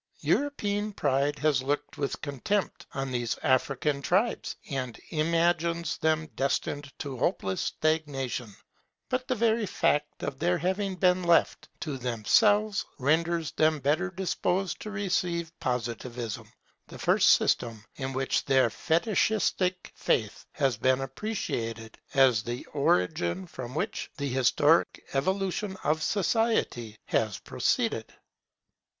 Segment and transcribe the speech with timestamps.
[0.21, 7.17] European pride has looked with contempt on these African tribes, and imagines them destined to
[7.19, 8.55] hopeless stagnation.
[9.09, 14.79] But the very fact of their having been left to themselves renders them better disposed
[14.79, 16.51] to receive Positivism,
[16.87, 23.75] the first system in which their Fetichistic faith has been appreciated, as the origin from
[23.75, 28.11] which the historic evolution of society has proceeded.